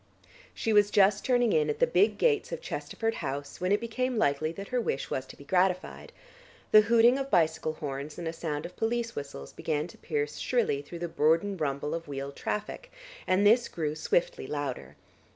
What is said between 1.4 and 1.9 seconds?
in at the